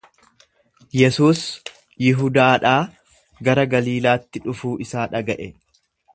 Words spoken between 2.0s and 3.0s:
Yihudaadhaa